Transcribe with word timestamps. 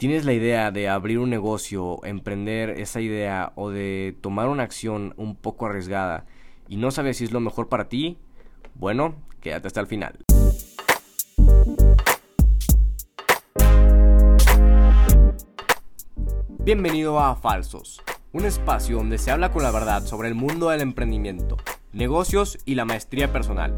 ¿Tienes 0.00 0.24
la 0.24 0.32
idea 0.32 0.70
de 0.70 0.88
abrir 0.88 1.18
un 1.18 1.28
negocio, 1.28 2.02
emprender 2.04 2.70
esa 2.70 3.02
idea 3.02 3.52
o 3.54 3.68
de 3.68 4.16
tomar 4.22 4.48
una 4.48 4.62
acción 4.62 5.12
un 5.18 5.36
poco 5.36 5.66
arriesgada 5.66 6.24
y 6.68 6.76
no 6.76 6.90
sabes 6.90 7.18
si 7.18 7.24
es 7.24 7.32
lo 7.32 7.40
mejor 7.40 7.68
para 7.68 7.90
ti? 7.90 8.16
Bueno, 8.74 9.16
quédate 9.42 9.66
hasta 9.66 9.82
el 9.82 9.86
final. 9.86 10.16
Bienvenido 16.64 17.20
a 17.20 17.36
Falsos, 17.36 18.00
un 18.32 18.46
espacio 18.46 18.96
donde 18.96 19.18
se 19.18 19.30
habla 19.30 19.52
con 19.52 19.62
la 19.62 19.70
verdad 19.70 20.06
sobre 20.06 20.28
el 20.28 20.34
mundo 20.34 20.70
del 20.70 20.80
emprendimiento, 20.80 21.58
negocios 21.92 22.56
y 22.64 22.74
la 22.74 22.86
maestría 22.86 23.34
personal. 23.34 23.76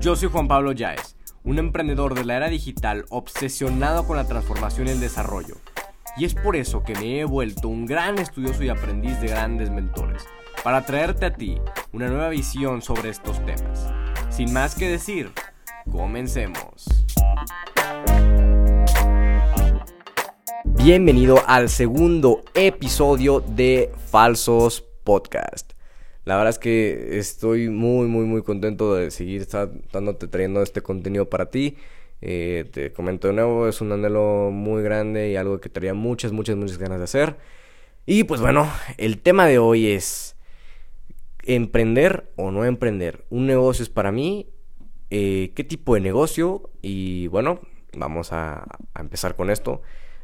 Yo 0.00 0.16
soy 0.16 0.30
Juan 0.30 0.48
Pablo 0.48 0.72
Yaez 0.72 1.17
un 1.44 1.58
emprendedor 1.58 2.14
de 2.14 2.24
la 2.24 2.36
era 2.36 2.48
digital 2.48 3.04
obsesionado 3.10 4.06
con 4.06 4.16
la 4.16 4.26
transformación 4.26 4.88
y 4.88 4.90
el 4.90 5.00
desarrollo. 5.00 5.56
Y 6.16 6.24
es 6.24 6.34
por 6.34 6.56
eso 6.56 6.82
que 6.82 6.94
me 6.94 7.20
he 7.20 7.24
vuelto 7.24 7.68
un 7.68 7.86
gran 7.86 8.18
estudioso 8.18 8.64
y 8.64 8.68
aprendiz 8.68 9.20
de 9.20 9.28
grandes 9.28 9.70
mentores, 9.70 10.26
para 10.64 10.84
traerte 10.84 11.26
a 11.26 11.34
ti 11.34 11.58
una 11.92 12.08
nueva 12.08 12.28
visión 12.28 12.82
sobre 12.82 13.10
estos 13.10 13.44
temas. 13.46 13.88
Sin 14.30 14.52
más 14.52 14.74
que 14.74 14.88
decir, 14.88 15.32
comencemos. 15.90 16.86
Bienvenido 20.64 21.42
al 21.46 21.68
segundo 21.68 22.42
episodio 22.54 23.40
de 23.40 23.92
Falsos 24.10 24.84
Podcast. 25.04 25.77
La 26.28 26.36
verdad 26.36 26.50
es 26.50 26.58
que 26.58 27.18
estoy 27.18 27.70
muy, 27.70 28.06
muy, 28.06 28.26
muy 28.26 28.42
contento 28.42 28.94
de 28.94 29.10
seguir 29.10 29.48
dándote 29.90 30.28
trayendo 30.28 30.62
este 30.62 30.82
contenido 30.82 31.30
para 31.30 31.48
ti. 31.48 31.78
Eh, 32.20 32.68
te 32.70 32.92
comento 32.92 33.28
de 33.28 33.32
nuevo, 33.32 33.66
es 33.66 33.80
un 33.80 33.92
anhelo 33.92 34.50
muy 34.52 34.82
grande 34.82 35.30
y 35.30 35.36
algo 35.36 35.58
que 35.58 35.70
tenía 35.70 35.94
muchas, 35.94 36.32
muchas, 36.32 36.56
muchas 36.56 36.76
ganas 36.76 36.98
de 36.98 37.04
hacer. 37.04 37.36
Y 38.04 38.24
pues 38.24 38.42
bueno, 38.42 38.70
el 38.98 39.22
tema 39.22 39.46
de 39.46 39.56
hoy 39.56 39.86
es 39.86 40.36
emprender 41.44 42.30
o 42.36 42.50
no 42.50 42.66
emprender. 42.66 43.24
Un 43.30 43.46
negocio 43.46 43.82
es 43.82 43.88
para 43.88 44.12
mí. 44.12 44.50
Eh, 45.08 45.52
¿Qué 45.56 45.64
tipo 45.64 45.94
de 45.94 46.02
negocio? 46.02 46.68
Y 46.82 47.28
bueno, 47.28 47.62
vamos 47.96 48.34
a 48.34 48.66
empezar 48.98 49.34
con 49.34 49.48
esto. 49.48 49.80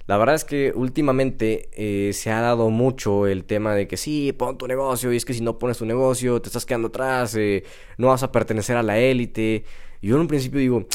La 0.07 0.19
verdad 0.19 0.35
es 0.35 0.45
que 0.45 0.73
últimamente 0.75 1.71
eh, 1.73 2.13
se 2.13 2.31
ha 2.31 2.41
dado 2.41 2.69
mucho 2.69 3.27
el 3.27 3.45
tema 3.45 3.75
de 3.75 3.89
que 3.89 3.97
sí, 3.97 4.33
pon 4.33 4.59
tu 4.59 4.67
negocio 4.69 5.13
y 5.13 5.17
es 5.17 5.25
que 5.25 5.33
si 5.33 5.41
no 5.41 5.59
pones 5.59 5.79
tu 5.79 5.87
negocio 5.87 6.43
te 6.43 6.49
estás 6.49 6.67
quedando 6.67 6.89
atrás, 6.89 7.35
eh, 7.37 7.65
no 7.97 8.09
vas 8.09 8.23
a 8.23 8.31
pertenecer 8.31 8.77
a 8.77 8.83
la 8.83 8.99
élite. 8.99 9.65
Y 10.03 10.09
yo 10.09 10.17
en 10.17 10.23
un 10.23 10.29
principio 10.29 10.61
digo, 10.61 10.87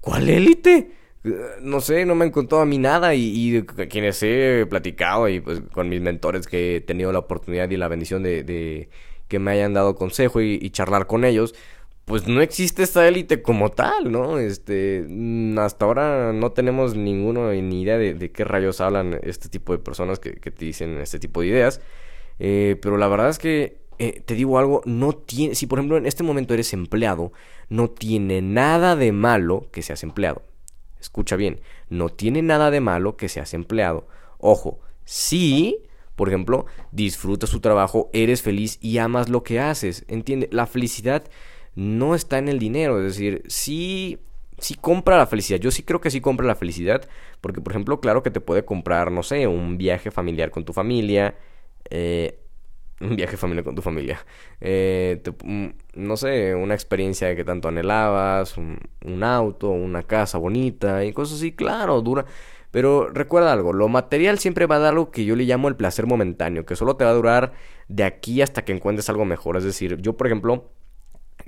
¿cuál 0.00 0.28
élite? 0.28 0.92
No 1.62 1.80
sé, 1.80 2.04
no 2.04 2.14
me 2.14 2.26
han 2.26 2.30
contado 2.30 2.62
a 2.62 2.66
mí 2.66 2.78
nada 2.78 3.14
y, 3.14 3.56
y 3.56 3.62
quienes 3.62 4.22
he 4.22 4.66
platicado 4.68 5.28
y 5.28 5.40
pues 5.40 5.62
con 5.72 5.88
mis 5.88 6.00
mentores 6.00 6.46
que 6.46 6.76
he 6.76 6.80
tenido 6.80 7.12
la 7.12 7.18
oportunidad 7.20 7.70
y 7.70 7.76
la 7.76 7.88
bendición 7.88 8.22
de, 8.22 8.42
de 8.42 8.88
que 9.28 9.38
me 9.38 9.52
hayan 9.52 9.74
dado 9.74 9.94
consejo 9.94 10.40
y 10.40 10.70
charlar 10.70 11.06
con 11.06 11.24
ellos, 11.24 11.54
pues 12.10 12.26
no 12.26 12.42
existe 12.42 12.82
esta 12.82 13.06
élite 13.06 13.40
como 13.40 13.68
tal, 13.70 14.10
¿no? 14.10 14.40
Este, 14.40 15.06
mm, 15.08 15.56
hasta 15.60 15.84
ahora 15.84 16.32
no 16.32 16.50
tenemos 16.50 16.96
ninguno 16.96 17.52
ni 17.52 17.82
idea 17.82 17.98
de, 17.98 18.32
qué 18.32 18.42
rayos 18.42 18.80
hablan 18.80 19.20
este 19.22 19.48
tipo 19.48 19.72
de 19.72 19.78
personas 19.78 20.18
que, 20.18 20.32
te 20.32 20.64
dicen 20.64 20.98
este 20.98 21.20
tipo 21.20 21.40
de 21.40 21.46
ideas. 21.46 21.80
Eh, 22.40 22.76
pero 22.82 22.96
la 22.96 23.06
verdad 23.06 23.28
es 23.28 23.38
que 23.38 23.78
eh, 24.00 24.22
te 24.26 24.34
digo 24.34 24.58
algo, 24.58 24.82
no 24.86 25.12
tiene, 25.12 25.54
si 25.54 25.68
por 25.68 25.78
ejemplo 25.78 25.98
en 25.98 26.04
este 26.04 26.24
momento 26.24 26.52
eres 26.52 26.72
empleado, 26.72 27.32
no 27.68 27.90
tiene 27.90 28.42
nada 28.42 28.96
de 28.96 29.12
malo 29.12 29.68
que 29.70 29.82
seas 29.82 30.02
empleado. 30.02 30.42
Escucha 31.00 31.36
bien, 31.36 31.60
no 31.90 32.08
tiene 32.08 32.42
nada 32.42 32.72
de 32.72 32.80
malo 32.80 33.16
que 33.16 33.28
seas 33.28 33.54
empleado. 33.54 34.08
Ojo, 34.38 34.80
sí, 35.04 35.78
por 36.16 36.26
ejemplo, 36.26 36.66
disfrutas 36.90 37.50
tu 37.50 37.60
trabajo, 37.60 38.10
eres 38.12 38.42
feliz 38.42 38.78
y 38.80 38.98
amas 38.98 39.28
lo 39.28 39.44
que 39.44 39.60
haces. 39.60 40.04
Entiende, 40.08 40.48
la 40.50 40.66
felicidad 40.66 41.22
no 41.74 42.14
está 42.14 42.38
en 42.38 42.48
el 42.48 42.58
dinero. 42.58 42.98
Es 42.98 43.04
decir, 43.04 43.42
sí, 43.48 44.18
sí 44.58 44.74
compra 44.74 45.16
la 45.16 45.26
felicidad. 45.26 45.58
Yo 45.60 45.70
sí 45.70 45.82
creo 45.82 46.00
que 46.00 46.10
sí 46.10 46.20
compra 46.20 46.46
la 46.46 46.54
felicidad. 46.54 47.08
Porque, 47.40 47.60
por 47.60 47.72
ejemplo, 47.72 48.00
claro 48.00 48.22
que 48.22 48.30
te 48.30 48.40
puede 48.40 48.64
comprar, 48.64 49.10
no 49.10 49.22
sé, 49.22 49.46
un 49.46 49.78
viaje 49.78 50.10
familiar 50.10 50.50
con 50.50 50.64
tu 50.64 50.72
familia. 50.72 51.34
Eh, 51.90 52.38
un 53.00 53.16
viaje 53.16 53.36
familiar 53.36 53.64
con 53.64 53.74
tu 53.74 53.82
familia. 53.82 54.24
Eh, 54.60 55.22
mm, 55.42 55.66
no 55.94 56.16
sé, 56.16 56.54
una 56.54 56.74
experiencia 56.74 57.34
que 57.34 57.44
tanto 57.44 57.68
anhelabas, 57.68 58.58
un, 58.58 58.78
un, 59.04 59.24
auto, 59.24 59.70
una 59.70 60.02
casa 60.02 60.38
bonita 60.38 61.04
y 61.04 61.12
cosas 61.12 61.38
así, 61.38 61.52
claro, 61.52 62.02
dura. 62.02 62.26
Pero 62.70 63.08
recuerda 63.08 63.52
algo, 63.52 63.72
lo 63.72 63.88
material 63.88 64.38
siempre 64.38 64.66
va 64.66 64.76
a 64.76 64.78
dar 64.78 64.92
algo 64.92 65.10
que 65.10 65.24
yo 65.24 65.34
le 65.34 65.44
llamo 65.44 65.68
el 65.68 65.76
placer 65.76 66.06
momentáneo, 66.06 66.64
que 66.66 66.76
solo 66.76 66.96
te 66.96 67.04
va 67.04 67.10
a 67.10 67.14
durar 67.14 67.52
de 67.88 68.04
aquí 68.04 68.42
hasta 68.42 68.64
que 68.64 68.72
encuentres 68.72 69.08
algo 69.08 69.24
mejor. 69.24 69.56
Es 69.56 69.64
decir, 69.64 69.96
yo 69.96 70.16
por 70.16 70.26
ejemplo, 70.26 70.70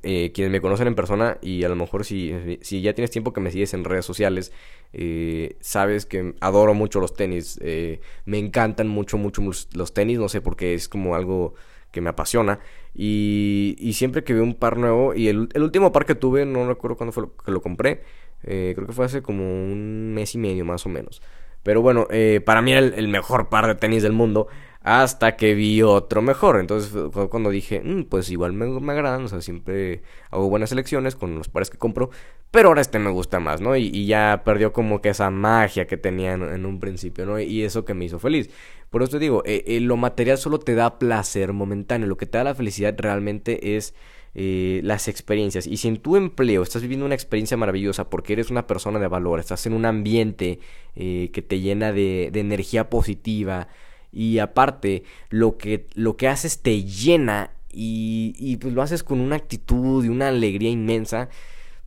eh, 0.04 0.32
quienes 0.34 0.50
me 0.50 0.60
conocen 0.60 0.88
en 0.88 0.96
persona 0.96 1.38
y 1.40 1.62
a 1.62 1.68
lo 1.68 1.76
mejor 1.76 2.04
si, 2.04 2.58
si 2.60 2.82
ya 2.82 2.92
tienes 2.92 3.12
tiempo 3.12 3.32
que 3.32 3.40
me 3.40 3.52
sigues 3.52 3.72
en 3.72 3.84
redes 3.84 4.04
sociales, 4.04 4.52
eh, 4.92 5.54
sabes 5.60 6.06
que 6.06 6.34
adoro 6.40 6.74
mucho 6.74 6.98
los 6.98 7.14
tenis, 7.14 7.60
eh, 7.62 8.00
me 8.24 8.38
encantan 8.38 8.88
mucho, 8.88 9.16
mucho 9.16 9.42
los 9.42 9.94
tenis, 9.94 10.18
no 10.18 10.28
sé 10.28 10.40
por 10.40 10.56
qué 10.56 10.74
es 10.74 10.88
como 10.88 11.14
algo 11.14 11.54
que 11.92 12.00
me 12.00 12.10
apasiona 12.10 12.58
y, 12.94 13.92
siempre 13.94 14.24
que 14.24 14.34
veo 14.34 14.42
un 14.42 14.54
par 14.54 14.76
nuevo 14.76 15.14
y 15.14 15.28
el, 15.28 15.48
el, 15.54 15.62
último 15.62 15.92
par 15.92 16.04
que 16.04 16.16
tuve, 16.16 16.46
no 16.46 16.66
recuerdo 16.66 16.96
cuándo 16.96 17.12
fue 17.12 17.28
que 17.44 17.52
lo 17.52 17.62
compré, 17.62 18.02
creo 18.42 18.86
que 18.86 18.92
fue 18.92 19.04
hace 19.04 19.22
como 19.22 19.44
un 19.44 20.14
mes 20.14 20.34
y 20.34 20.38
medio 20.38 20.64
más 20.64 20.84
o 20.84 20.88
menos. 20.88 21.22
Pero 21.62 21.80
bueno, 21.80 22.08
para 22.44 22.60
mí 22.60 22.72
era 22.72 22.80
el 22.80 23.06
mejor 23.06 23.48
par 23.48 23.68
de 23.68 23.76
tenis 23.76 24.02
del 24.02 24.12
mundo 24.12 24.48
hasta 24.82 25.36
que 25.36 25.54
vi 25.54 25.82
otro 25.82 26.22
mejor. 26.22 26.58
Entonces 26.58 26.92
cuando 27.30 27.50
dije, 27.50 27.80
mm, 27.80 28.04
pues 28.04 28.30
igual 28.30 28.52
me, 28.52 28.66
me, 28.66 28.92
agradan, 28.92 29.24
o 29.24 29.28
sea, 29.28 29.40
siempre 29.40 30.02
hago 30.30 30.48
buenas 30.48 30.70
selecciones 30.70 31.16
con 31.16 31.34
los 31.36 31.48
pares 31.48 31.70
que 31.70 31.78
compro, 31.78 32.10
pero 32.50 32.68
ahora 32.68 32.80
este 32.80 32.98
me 32.98 33.10
gusta 33.10 33.40
más, 33.40 33.60
¿no? 33.60 33.76
Y, 33.76 34.06
ya 34.06 34.42
perdió 34.44 34.72
como 34.72 35.00
que 35.00 35.10
esa 35.10 35.30
magia 35.30 35.86
que 35.86 35.96
tenía 35.96 36.32
en, 36.34 36.66
un 36.66 36.80
principio, 36.80 37.26
¿no? 37.26 37.40
Y 37.40 37.62
eso 37.62 37.84
que 37.84 37.94
me 37.94 38.04
hizo 38.04 38.18
feliz. 38.18 38.50
Por 38.90 39.02
eso 39.02 39.12
te 39.12 39.18
digo, 39.20 39.42
eh, 39.46 39.64
eh, 39.66 39.80
lo 39.80 39.96
material 39.96 40.36
solo 40.38 40.58
te 40.58 40.74
da 40.74 40.98
placer 40.98 41.52
momentáneo, 41.52 42.08
lo 42.08 42.16
que 42.16 42.26
te 42.26 42.38
da 42.38 42.44
la 42.44 42.54
felicidad 42.54 42.94
realmente 42.98 43.76
es... 43.76 43.94
Eh, 44.34 44.80
las 44.82 45.08
experiencias. 45.08 45.66
Y 45.66 45.76
si 45.76 45.88
en 45.88 45.98
tu 45.98 46.16
empleo 46.16 46.62
estás 46.62 46.80
viviendo 46.80 47.04
una 47.04 47.14
experiencia 47.14 47.58
maravillosa 47.58 48.08
porque 48.08 48.32
eres 48.32 48.50
una 48.50 48.66
persona 48.66 48.98
de 48.98 49.06
valor, 49.06 49.38
estás 49.38 49.66
en 49.66 49.74
un 49.74 49.84
ambiente 49.84 50.58
que 50.94 51.44
te 51.46 51.60
llena 51.60 51.92
de, 51.92 52.30
de 52.32 52.40
energía 52.40 52.88
positiva, 52.88 53.68
y 54.12 54.38
aparte 54.38 55.04
lo 55.30 55.56
que, 55.56 55.86
lo 55.94 56.16
que 56.16 56.28
haces 56.28 56.60
te 56.60 56.84
llena 56.84 57.50
y, 57.70 58.34
y 58.38 58.58
pues 58.58 58.74
lo 58.74 58.82
haces 58.82 59.02
con 59.02 59.20
una 59.20 59.36
actitud 59.36 60.04
y 60.04 60.08
una 60.08 60.28
alegría 60.28 60.70
inmensa, 60.70 61.30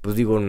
pues 0.06 0.16
digo, 0.16 0.40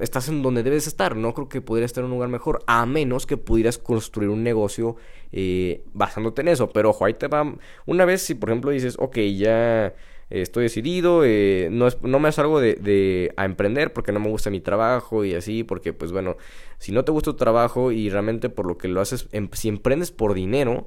estás 0.00 0.28
en 0.28 0.42
donde 0.42 0.62
debes 0.62 0.86
estar, 0.86 1.16
no 1.16 1.32
creo 1.32 1.48
que 1.48 1.62
pudieras 1.62 1.88
estar 1.88 2.02
en 2.02 2.06
un 2.06 2.16
lugar 2.16 2.28
mejor, 2.28 2.62
a 2.66 2.84
menos 2.84 3.24
que 3.24 3.38
pudieras 3.38 3.78
construir 3.78 4.28
un 4.28 4.42
negocio 4.42 4.96
eh, 5.32 5.84
basándote 5.94 6.42
en 6.42 6.48
eso, 6.48 6.68
pero 6.70 6.90
ojo, 6.90 7.06
ahí 7.06 7.14
te 7.14 7.26
va, 7.26 7.54
una 7.86 8.04
vez 8.04 8.20
si 8.20 8.34
por 8.34 8.50
ejemplo 8.50 8.72
dices, 8.72 8.96
ok, 8.98 9.16
ya 9.34 9.94
estoy 10.28 10.64
decidido, 10.64 11.22
eh, 11.24 11.68
no, 11.70 11.86
es, 11.86 12.02
no 12.02 12.18
me 12.18 12.30
salgo 12.32 12.60
de, 12.60 12.74
de, 12.74 13.32
a 13.38 13.44
emprender 13.44 13.92
porque 13.92 14.12
no 14.12 14.20
me 14.20 14.28
gusta 14.28 14.50
mi 14.50 14.60
trabajo 14.60 15.24
y 15.24 15.34
así, 15.34 15.64
porque 15.64 15.92
pues 15.92 16.12
bueno, 16.12 16.36
si 16.78 16.92
no 16.92 17.04
te 17.04 17.12
gusta 17.12 17.30
tu 17.30 17.36
trabajo 17.36 17.92
y 17.92 18.10
realmente 18.10 18.48
por 18.48 18.66
lo 18.66 18.76
que 18.76 18.88
lo 18.88 19.00
haces, 19.00 19.28
em, 19.32 19.48
si 19.52 19.68
emprendes 19.68 20.10
por 20.10 20.34
dinero, 20.34 20.86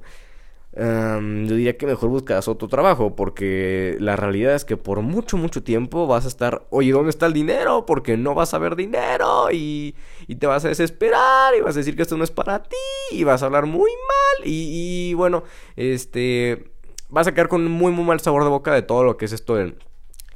yo 0.72 1.56
diría 1.56 1.76
que 1.76 1.86
mejor 1.86 2.10
buscas 2.10 2.46
otro 2.46 2.68
trabajo, 2.68 3.16
porque 3.16 3.96
la 3.98 4.14
realidad 4.16 4.54
es 4.54 4.64
que 4.64 4.76
por 4.76 5.00
mucho, 5.02 5.36
mucho 5.36 5.62
tiempo 5.62 6.06
vas 6.06 6.24
a 6.24 6.28
estar, 6.28 6.66
oye, 6.70 6.92
¿dónde 6.92 7.10
está 7.10 7.26
el 7.26 7.32
dinero? 7.32 7.86
Porque 7.86 8.16
no 8.16 8.34
vas 8.34 8.54
a 8.54 8.58
ver 8.58 8.76
dinero 8.76 9.50
y, 9.50 9.96
y 10.28 10.36
te 10.36 10.46
vas 10.46 10.64
a 10.64 10.68
desesperar 10.68 11.54
y 11.56 11.60
vas 11.60 11.74
a 11.74 11.80
decir 11.80 11.96
que 11.96 12.02
esto 12.02 12.16
no 12.16 12.24
es 12.24 12.30
para 12.30 12.62
ti 12.62 12.76
y 13.10 13.24
vas 13.24 13.42
a 13.42 13.46
hablar 13.46 13.66
muy 13.66 13.90
mal 13.90 14.46
y, 14.46 15.10
y 15.10 15.14
bueno, 15.14 15.42
este, 15.74 16.70
vas 17.08 17.26
a 17.26 17.34
quedar 17.34 17.48
con 17.48 17.68
muy, 17.68 17.90
muy 17.92 18.04
mal 18.04 18.20
sabor 18.20 18.44
de 18.44 18.50
boca 18.50 18.72
de 18.72 18.82
todo 18.82 19.02
lo 19.02 19.16
que 19.16 19.24
es 19.24 19.32
esto, 19.32 19.58
el, 19.58 19.76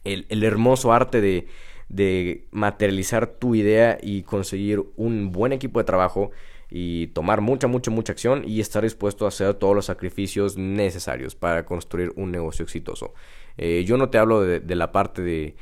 el, 0.03 0.27
el 0.29 0.43
hermoso 0.43 0.93
arte 0.93 1.21
de, 1.21 1.47
de 1.89 2.49
materializar 2.51 3.29
tu 3.29 3.55
idea 3.55 3.99
y 4.03 4.23
conseguir 4.23 4.83
un 4.97 5.31
buen 5.31 5.53
equipo 5.53 5.79
de 5.79 5.85
trabajo 5.85 6.33
y 6.71 7.09
tomar 7.09 7.41
mucha, 7.41 7.67
mucha, 7.67 7.91
mucha 7.91 8.13
acción 8.13 8.43
y 8.47 8.61
estar 8.61 8.83
dispuesto 8.83 9.25
a 9.25 9.29
hacer 9.29 9.55
todos 9.55 9.75
los 9.75 9.87
sacrificios 9.87 10.57
necesarios 10.57 11.35
para 11.35 11.65
construir 11.65 12.13
un 12.17 12.31
negocio 12.31 12.65
exitoso. 12.65 13.15
Eh, 13.57 13.85
yo 13.87 13.97
no 13.97 14.11
te 14.11 14.19
hablo 14.19 14.41
de, 14.41 14.75
la 14.75 14.93
parte 14.93 15.23
de, 15.23 15.55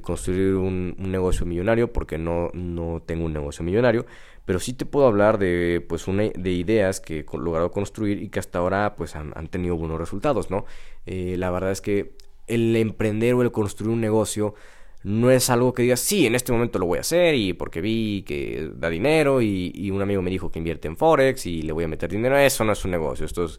construir 0.00 0.54
un, 0.54 0.94
negocio 0.98 1.46
millonario 1.46 1.92
porque 1.92 2.18
no, 2.18 2.50
no 2.54 3.02
tengo 3.04 3.24
un 3.24 3.32
negocio 3.32 3.64
millonario, 3.64 4.06
pero 4.44 4.58
sí 4.58 4.72
te 4.72 4.86
puedo 4.86 5.06
hablar 5.06 5.38
de, 5.38 5.84
pues, 5.88 6.08
una, 6.08 6.24
de 6.24 6.52
ideas 6.52 7.00
que 7.00 7.20
he 7.20 7.38
logrado 7.38 7.70
construir 7.70 8.22
y 8.22 8.28
que 8.28 8.38
hasta 8.38 8.58
ahora 8.58 8.94
pues, 8.96 9.14
han, 9.16 9.32
tenido 9.48 9.76
buenos 9.76 9.98
resultados, 9.98 10.50
¿no? 10.50 10.64
Eh, 11.06 11.36
la 11.38 11.50
verdad 11.50 11.70
es 11.70 11.80
que 11.80 12.16
el 12.46 12.74
emprender 12.76 13.34
o 13.34 13.42
el 13.42 13.52
construir 13.52 13.92
un 13.92 14.00
negocio 14.00 14.54
no 15.04 15.30
es 15.30 15.50
algo 15.50 15.72
que 15.74 15.82
digas, 15.82 16.00
sí, 16.00 16.26
en 16.26 16.34
este 16.34 16.52
momento 16.52 16.78
lo 16.78 16.86
voy 16.86 16.98
a 16.98 17.00
hacer 17.00 17.34
y 17.34 17.52
porque 17.52 17.80
vi 17.80 18.22
que 18.26 18.70
da 18.74 18.88
dinero 18.88 19.42
y, 19.42 19.90
un 19.90 20.00
amigo 20.02 20.22
me 20.22 20.30
dijo 20.30 20.50
que 20.50 20.58
invierte 20.58 20.88
en 20.88 20.96
Forex 20.96 21.46
y 21.46 21.62
le 21.62 21.72
voy 21.72 21.84
a 21.84 21.88
meter 21.88 22.10
dinero. 22.10 22.38
Eso 22.38 22.64
no 22.64 22.72
es 22.72 22.84
un 22.84 22.92
negocio, 22.92 23.26
esto 23.26 23.44
es, 23.44 23.58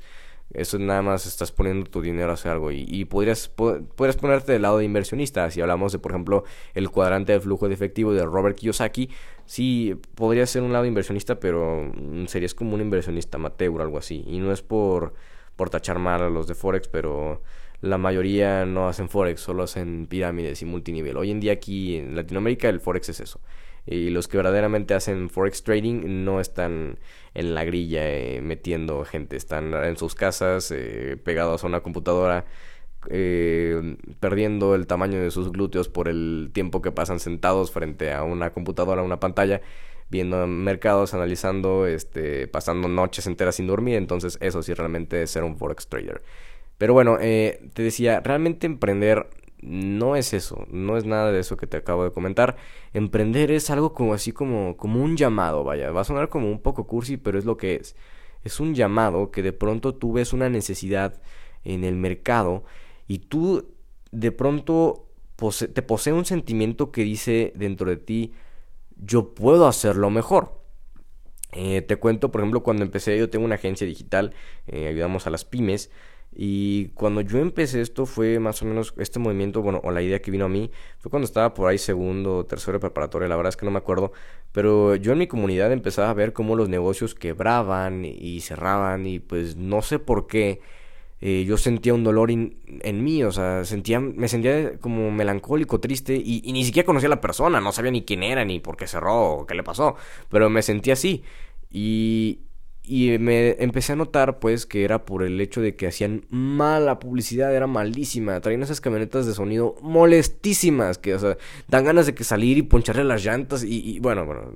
eso 0.54 0.80
nada 0.80 1.02
más 1.02 1.26
estás 1.26 1.52
poniendo 1.52 1.90
tu 1.90 2.02
dinero 2.02 2.32
a 2.32 2.34
hacer 2.36 2.52
algo 2.52 2.72
y, 2.72 3.06
podrías, 3.06 3.50
podrías 3.50 4.16
ponerte 4.18 4.54
del 4.54 4.62
lado 4.62 4.78
de 4.78 4.86
inversionista. 4.86 5.50
Si 5.52 5.62
hablamos 5.62 5.92
de, 5.92 6.00
por 6.00 6.12
ejemplo, 6.12 6.44
el 6.74 6.90
cuadrante 6.90 7.34
de 7.34 7.40
flujo 7.40 7.68
de 7.68 7.74
efectivo 7.74 8.14
de 8.14 8.26
Robert 8.26 8.58
Kiyosaki, 8.58 9.10
sí, 9.46 9.96
podría 10.16 10.46
ser 10.46 10.62
un 10.62 10.72
lado 10.72 10.86
inversionista, 10.86 11.40
pero 11.40 11.92
serías 12.28 12.54
como 12.54 12.76
un 12.76 12.82
inversionista 12.82 13.38
amateur 13.38 13.72
o 13.72 13.82
algo 13.82 13.98
así. 13.98 14.24
Y 14.28 14.40
no 14.40 14.52
es 14.52 14.62
por, 14.62 15.14
por 15.56 15.70
tachar 15.70 16.00
mal 16.00 16.22
a 16.22 16.30
los 16.30 16.48
de 16.48 16.56
Forex, 16.56 16.88
pero 16.88 17.42
la 17.84 17.98
mayoría 17.98 18.66
no 18.66 18.88
hacen 18.88 19.10
forex, 19.10 19.42
solo 19.42 19.64
hacen 19.64 20.08
pirámides 20.08 20.62
y 20.62 20.66
multinivel. 20.66 21.18
Hoy 21.18 21.32
en 21.32 21.42
día 21.42 21.52
aquí 21.52 21.98
en 21.98 22.16
Latinoamérica 22.16 22.70
el 22.70 22.80
forex 22.80 23.10
es 23.10 23.20
eso. 23.20 23.42
Y 23.86 24.10
los 24.10 24.30
que 24.30 24.38
verdaderamente 24.38 24.94
hacen 24.94 25.30
forex 25.30 25.64
trading 25.64 26.24
no 26.24 26.40
están 26.40 26.98
en 27.34 27.54
la 27.54 27.66
grilla 27.66 28.10
eh, 28.10 28.40
metiendo 28.42 29.04
gente, 29.04 29.36
están 29.36 29.74
en 29.74 29.98
sus 29.98 30.16
casas 30.16 30.72
eh, 30.72 31.18
pegados 31.22 31.66
a 31.66 31.68
una 31.68 31.82
computadora. 31.82 32.46
Eh, 33.10 33.98
perdiendo 34.22 34.76
el 34.76 34.88
tamaño 34.88 35.20
de 35.20 35.30
sus 35.30 35.52
glúteos 35.52 35.90
por 35.90 36.08
el 36.08 36.52
tiempo 36.54 36.82
que 36.82 36.94
pasan 36.94 37.20
sentados 37.20 37.70
frente 37.70 38.14
a 38.14 38.24
una 38.24 38.54
computadora, 38.54 39.04
una 39.04 39.20
pantalla, 39.20 39.60
viendo 40.10 40.48
mercados, 40.48 41.14
analizando, 41.14 41.86
este, 41.86 42.48
pasando 42.48 42.88
noches 42.88 43.28
enteras 43.28 43.56
sin 43.56 43.68
dormir. 43.68 43.98
Entonces, 43.98 44.38
eso 44.40 44.64
sí 44.64 44.74
realmente 44.74 45.24
es 45.24 45.32
ser 45.32 45.44
un 45.44 45.58
forex 45.58 45.88
trader. 45.88 46.22
Pero 46.84 46.92
bueno, 46.92 47.18
eh, 47.22 47.62
te 47.74 47.82
decía, 47.82 48.20
realmente 48.20 48.68
emprender 48.68 49.30
no 49.62 50.18
es 50.18 50.34
eso, 50.34 50.68
no 50.70 50.98
es 50.98 51.06
nada 51.06 51.32
de 51.32 51.40
eso 51.40 51.56
que 51.56 51.66
te 51.66 51.78
acabo 51.78 52.04
de 52.04 52.12
comentar. 52.12 52.58
Emprender 52.92 53.52
es 53.52 53.70
algo 53.70 53.94
como 53.94 54.14
así 54.14 54.34
como, 54.34 54.76
como 54.76 55.02
un 55.02 55.16
llamado, 55.16 55.64
vaya, 55.64 55.92
va 55.92 56.02
a 56.02 56.04
sonar 56.04 56.28
como 56.28 56.52
un 56.52 56.60
poco 56.60 56.86
cursi, 56.86 57.16
pero 57.16 57.40
es 57.40 57.46
lo 57.46 57.56
que 57.56 57.76
es. 57.76 57.96
Es 58.44 58.60
un 58.60 58.76
llamado 58.76 59.32
que 59.32 59.42
de 59.42 59.54
pronto 59.54 59.96
tú 59.96 60.12
ves 60.12 60.34
una 60.34 60.50
necesidad 60.50 61.22
en 61.64 61.86
el 61.86 61.96
mercado 61.96 62.66
y 63.08 63.20
tú 63.20 63.74
de 64.12 64.34
pronto 64.34 65.08
te 65.74 65.82
posee 65.84 66.12
un 66.12 66.26
sentimiento 66.26 66.92
que 66.92 67.04
dice 67.04 67.54
dentro 67.56 67.90
de 67.90 67.96
ti, 67.96 68.34
yo 68.98 69.34
puedo 69.34 69.68
hacerlo 69.68 70.10
mejor. 70.10 70.60
Eh, 71.54 71.82
te 71.82 71.96
cuento, 71.96 72.30
por 72.30 72.42
ejemplo, 72.42 72.62
cuando 72.62 72.84
empecé, 72.84 73.18
yo 73.18 73.30
tengo 73.30 73.46
una 73.46 73.56
agencia 73.56 73.88
digital, 73.88 74.34
eh, 74.68 74.88
ayudamos 74.88 75.28
a 75.28 75.30
las 75.30 75.46
pymes. 75.46 75.90
Y 76.36 76.88
cuando 76.90 77.22
yo 77.22 77.40
empecé 77.40 77.82
esto 77.82 78.06
fue 78.06 78.40
más 78.40 78.62
o 78.62 78.66
menos 78.66 78.94
este 78.98 79.20
movimiento, 79.20 79.62
bueno, 79.62 79.82
o 79.84 79.92
la 79.92 80.02
idea 80.02 80.22
que 80.22 80.32
vino 80.32 80.46
a 80.46 80.50
mí, 80.50 80.72
fue 81.00 81.10
cuando 81.10 81.26
estaba 81.26 81.54
por 81.54 81.70
ahí 81.70 81.78
segundo 81.78 82.38
o 82.38 82.46
tercero 82.46 82.74
de 82.74 82.80
preparatoria, 82.80 83.28
la 83.28 83.36
verdad 83.36 83.50
es 83.50 83.58
que 83.58 83.66
no 83.66 83.72
me 83.72 83.78
acuerdo, 83.78 84.12
pero 84.52 84.96
yo 84.96 85.14
en 85.14 85.20
mi 85.20 85.28
comunidad 85.28 85.72
empezaba 85.72 86.10
a 86.10 86.14
ver 86.14 86.34
cómo 86.34 86.56
los 86.56 86.70
negocios 86.70 87.16
quebraban 87.16 88.06
y 88.06 88.42
cerraban 88.42 89.06
y 89.06 89.20
pues 89.20 89.56
no 89.56 89.82
sé 89.82 90.00
por 90.00 90.28
qué. 90.28 90.62
Eh, 91.26 91.46
yo 91.46 91.56
sentía 91.56 91.94
un 91.94 92.04
dolor 92.04 92.32
en 92.32 93.04
mí, 93.04 93.24
o 93.24 93.32
sea, 93.32 93.64
sentía, 93.64 94.00
me 94.02 94.28
sentía 94.28 94.78
como 94.80 95.10
melancólico, 95.10 95.80
triste 95.80 96.16
y, 96.16 96.42
y 96.44 96.52
ni 96.52 96.66
siquiera 96.66 96.86
conocía 96.86 97.08
a 97.08 97.12
la 97.12 97.22
persona, 97.22 97.62
no 97.62 97.72
sabía 97.72 97.92
ni 97.92 98.04
quién 98.04 98.24
era, 98.24 98.44
ni 98.44 98.60
por 98.60 98.76
qué 98.76 98.88
cerró 98.88 99.32
o 99.32 99.46
qué 99.46 99.56
le 99.56 99.64
pasó, 99.64 99.96
pero 100.30 100.50
me 100.50 100.62
sentía 100.62 100.94
así. 100.94 101.24
Y, 101.72 102.40
y 102.86 103.18
me 103.18 103.52
empecé 103.64 103.94
a 103.94 103.96
notar 103.96 104.40
pues 104.40 104.66
que 104.66 104.84
era 104.84 105.06
por 105.06 105.24
el 105.24 105.40
hecho 105.40 105.62
de 105.62 105.76
que 105.76 105.88
hacían 105.88 106.26
mala 106.30 107.00
publicidad, 107.00 107.56
era 107.56 107.66
malísima. 107.66 108.40
Traían 108.42 108.62
esas 108.62 108.82
camionetas 108.82 109.26
de 109.26 109.34
sonido 109.34 109.76
molestísimas 109.82 110.98
que, 110.98 111.16
o 111.16 111.20
sea, 111.20 111.38
dan 111.70 111.86
ganas 111.86 112.06
de 112.06 112.14
que 112.14 112.26
salir 112.26 112.58
y 112.58 112.64
poncharle 112.64 113.06
las 113.06 113.24
llantas 113.24 113.64
y, 113.64 113.96
y 113.96 114.00
bueno, 114.00 114.26
bueno, 114.26 114.52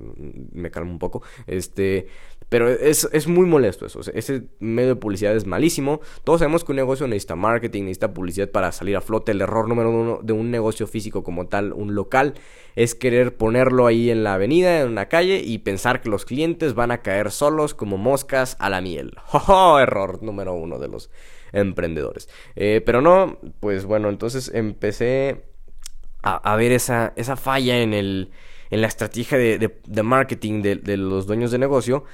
me 0.52 0.70
calmo 0.70 0.90
un 0.90 0.98
poco. 0.98 1.22
Este, 1.46 2.08
pero 2.48 2.68
es, 2.68 3.08
es 3.12 3.26
muy 3.26 3.46
molesto 3.46 3.86
eso. 3.86 4.00
ese 4.14 4.44
medio 4.58 4.90
de 4.90 4.96
publicidad 4.96 5.36
es 5.36 5.46
malísimo. 5.46 6.00
Todos 6.24 6.40
sabemos 6.40 6.64
que 6.64 6.72
un 6.72 6.76
negocio 6.76 7.06
necesita 7.06 7.36
marketing, 7.36 7.82
necesita 7.84 8.14
publicidad 8.14 8.50
para 8.50 8.72
salir 8.72 8.96
a 8.96 9.00
flote. 9.02 9.32
El 9.32 9.42
error 9.42 9.68
número 9.68 9.90
uno 9.90 10.20
de 10.22 10.32
un 10.32 10.50
negocio 10.50 10.86
físico 10.86 11.22
como 11.22 11.48
tal, 11.48 11.72
un 11.72 11.94
local, 11.94 12.34
es 12.74 12.94
querer 12.94 13.36
ponerlo 13.36 13.86
ahí 13.86 14.10
en 14.10 14.24
la 14.24 14.34
avenida, 14.34 14.80
en 14.80 14.88
una 14.88 15.08
calle 15.08 15.42
y 15.44 15.58
pensar 15.58 16.00
que 16.00 16.08
los 16.08 16.24
clientes 16.24 16.74
van 16.74 16.90
a 16.90 17.02
caer 17.02 17.30
solos 17.30 17.74
como 17.74 17.98
moscas 17.98 18.56
a 18.60 18.70
la 18.70 18.80
miel. 18.80 19.14
¡Oh, 19.48 19.78
error 19.78 20.22
número 20.22 20.54
uno 20.54 20.78
de 20.78 20.88
los 20.88 21.10
emprendedores. 21.52 22.30
Eh, 22.56 22.82
pero 22.84 23.02
no, 23.02 23.38
pues 23.60 23.84
bueno, 23.84 24.08
entonces 24.08 24.50
empecé 24.54 25.44
a, 26.22 26.56
ver 26.56 26.72
esa, 26.72 27.12
esa 27.16 27.36
falla 27.36 27.80
en 27.80 27.94
el 27.94 28.30
en 28.70 28.82
la 28.82 28.86
estrategia 28.86 29.38
de, 29.38 29.80
de, 29.86 30.02
marketing 30.02 30.60
de, 30.60 30.76
de, 30.76 30.98
los 30.98 31.26
dueños 31.26 31.50
de 31.50 31.56
negocio 31.56 32.04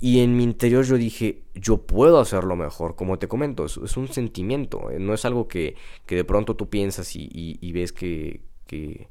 y 0.00 0.20
en 0.20 0.36
mi 0.36 0.44
interior 0.44 0.84
yo 0.84 0.96
dije, 0.96 1.42
yo 1.54 1.82
puedo 1.86 2.20
hacerlo 2.20 2.56
mejor, 2.56 2.96
como 2.96 3.18
te 3.18 3.28
comento, 3.28 3.66
es, 3.66 3.76
un 3.76 4.08
sentimiento, 4.08 4.90
eh, 4.90 4.98
no 4.98 5.12
es 5.12 5.26
algo 5.26 5.46
que, 5.46 5.76
que, 6.06 6.16
de 6.16 6.24
pronto 6.24 6.56
tú 6.56 6.70
piensas 6.70 7.14
y, 7.16 7.28
y, 7.30 7.72
ves 7.72 7.92
que, 7.92 8.40
que, 8.66 9.08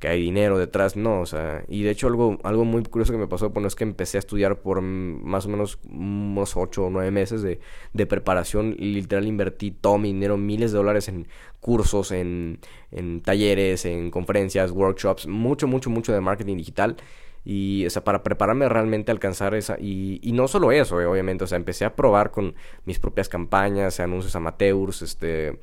que, 0.00 0.08
hay 0.08 0.20
dinero 0.20 0.58
detrás, 0.58 0.96
no, 0.96 1.20
o 1.20 1.26
sea, 1.26 1.64
y 1.68 1.84
de 1.84 1.90
hecho 1.90 2.08
algo, 2.08 2.38
algo 2.42 2.64
muy 2.64 2.82
curioso 2.82 3.12
que 3.12 3.18
me 3.18 3.28
pasó, 3.28 3.50
bueno, 3.50 3.68
es 3.68 3.76
que 3.76 3.84
empecé 3.84 4.18
a 4.18 4.20
estudiar 4.20 4.62
por 4.62 4.80
más 4.80 5.46
o 5.46 5.48
menos 5.48 5.78
unos 5.88 6.56
8 6.56 6.86
o 6.86 6.90
9 6.90 7.12
meses 7.12 7.42
de, 7.42 7.60
de 7.92 8.06
preparación, 8.06 8.74
y 8.76 8.94
literal 8.94 9.26
invertí 9.28 9.70
todo 9.70 9.98
mi 9.98 10.08
dinero, 10.08 10.36
miles 10.38 10.72
de 10.72 10.78
dólares 10.78 11.06
en 11.06 11.28
cursos, 11.60 12.10
en, 12.10 12.58
en 12.90 13.20
talleres, 13.20 13.84
en 13.84 14.10
conferencias, 14.10 14.72
workshops, 14.72 15.28
mucho, 15.28 15.68
mucho, 15.68 15.88
mucho 15.88 16.12
de 16.12 16.20
marketing 16.20 16.56
digital. 16.56 16.96
Y, 17.44 17.86
o 17.86 18.04
para 18.04 18.22
prepararme 18.22 18.68
realmente 18.68 19.10
a 19.10 19.14
alcanzar 19.14 19.54
esa. 19.54 19.76
Y, 19.80 20.20
y 20.22 20.32
no 20.32 20.48
solo 20.48 20.72
eso, 20.72 21.00
eh, 21.00 21.06
obviamente. 21.06 21.44
O 21.44 21.46
sea, 21.46 21.56
empecé 21.56 21.84
a 21.84 21.96
probar 21.96 22.30
con 22.30 22.54
mis 22.84 22.98
propias 22.98 23.28
campañas, 23.28 24.00
anuncios 24.00 24.36
amateurs, 24.36 25.02
este. 25.02 25.58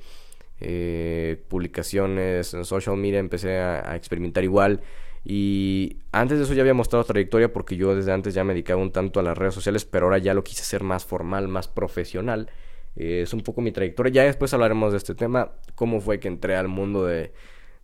Eh, 0.61 1.41
publicaciones 1.47 2.53
en 2.53 2.65
social 2.65 2.97
media, 2.97 3.19
empecé 3.19 3.59
a, 3.59 3.95
experimentar 3.95 4.43
igual. 4.43 4.81
Y 5.23 5.97
antes 6.11 6.37
de 6.37 6.45
eso 6.45 6.53
ya 6.53 6.61
había 6.61 6.73
mostrado 6.73 7.03
trayectoria 7.03 7.51
porque 7.53 7.75
yo 7.75 7.95
desde 7.95 8.11
antes 8.11 8.33
ya 8.33 8.43
me 8.43 8.53
dedicaba 8.53 8.81
un 8.81 8.91
tanto 8.91 9.19
a 9.19 9.23
las 9.23 9.37
redes 9.37 9.53
sociales, 9.53 9.85
pero 9.85 10.07
ahora 10.07 10.17
ya 10.17 10.33
lo 10.33 10.43
quise 10.43 10.61
hacer 10.61 10.83
más 10.83 11.05
formal, 11.05 11.47
más 11.47 11.67
profesional. 11.67 12.49
Eh, 12.95 13.21
es 13.23 13.33
un 13.33 13.41
poco 13.41 13.61
mi 13.61 13.71
trayectoria. 13.71 14.11
Ya 14.11 14.23
después 14.23 14.53
hablaremos 14.53 14.91
de 14.91 14.97
este 14.97 15.15
tema, 15.15 15.51
cómo 15.75 16.01
fue 16.01 16.19
que 16.19 16.27
entré 16.27 16.55
al 16.55 16.67
mundo 16.67 17.05
de, 17.05 17.31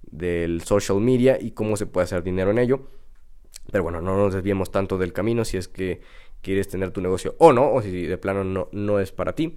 del 0.03 0.61
social 0.61 0.99
media 0.99 1.37
y 1.39 1.51
cómo 1.51 1.77
se 1.77 1.85
puede 1.85 2.05
hacer 2.05 2.23
dinero 2.23 2.51
en 2.51 2.59
ello. 2.59 2.87
Pero 3.71 3.83
bueno, 3.83 4.01
no 4.01 4.15
nos 4.15 4.33
desviemos 4.33 4.71
tanto 4.71 4.97
del 4.97 5.13
camino 5.13 5.45
si 5.45 5.57
es 5.57 5.67
que 5.67 6.01
quieres 6.41 6.67
tener 6.67 6.91
tu 6.91 7.01
negocio 7.01 7.35
o 7.39 7.53
no, 7.53 7.73
o 7.73 7.81
si 7.81 8.05
de 8.05 8.17
plano 8.17 8.43
no, 8.43 8.69
no 8.71 8.99
es 8.99 9.11
para 9.11 9.33
ti. 9.33 9.55